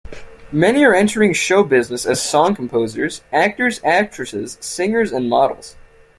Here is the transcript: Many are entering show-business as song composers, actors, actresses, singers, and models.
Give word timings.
Many 0.51 0.83
are 0.83 0.95
entering 0.95 1.31
show-business 1.33 2.07
as 2.07 2.19
song 2.19 2.55
composers, 2.55 3.21
actors, 3.31 3.79
actresses, 3.83 4.57
singers, 4.59 5.11
and 5.11 5.29
models. 5.29 5.75